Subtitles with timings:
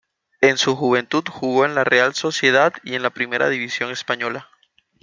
[0.41, 4.47] En su juventud jugó en la Real Sociedad y en la Primera división española.